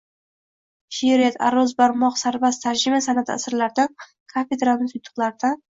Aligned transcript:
She’riyat, 0.99 1.37
aruz, 1.49 1.75
barmoq, 1.83 2.17
sarbast, 2.23 2.65
tarjima 2.67 3.05
san’ati 3.09 3.39
sirlaridan, 3.47 3.97
kafedramiz 4.37 5.01
yutuqlaridan 5.01 5.61